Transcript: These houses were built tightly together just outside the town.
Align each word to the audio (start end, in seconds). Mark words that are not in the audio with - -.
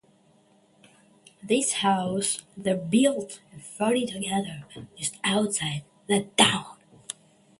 These 1.43 1.73
houses 1.73 2.41
were 2.57 2.73
built 2.73 3.39
tightly 3.77 4.07
together 4.07 4.63
just 4.97 5.19
outside 5.23 5.83
the 6.07 6.23
town. 6.35 6.77